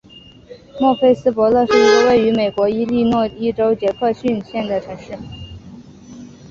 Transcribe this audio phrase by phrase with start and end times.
[0.79, 5.13] 莫菲斯伯勒是一个位于美国伊利诺伊州杰克逊县的城市。